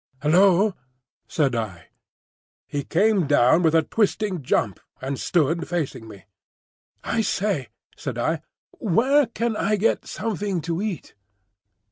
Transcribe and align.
"Hullo!" 0.23 0.73
said 1.27 1.53
I. 1.55 1.89
He 2.65 2.83
came 2.83 3.27
down 3.27 3.61
with 3.61 3.75
a 3.75 3.83
twisting 3.83 4.41
jump, 4.41 4.79
and 4.99 5.19
stood 5.19 5.67
facing 5.67 6.07
me. 6.07 6.25
"I 7.03 7.21
say," 7.21 7.67
said 7.95 8.17
I, 8.17 8.41
"where 8.79 9.27
can 9.27 9.55
I 9.55 9.75
get 9.75 10.07
something 10.07 10.59
to 10.61 10.81
eat?" 10.81 11.13